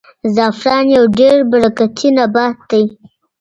[0.35, 2.83] زعفران یو ډېر برکتي نبات دی.